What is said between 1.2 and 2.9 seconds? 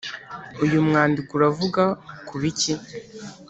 uravuga ku biki?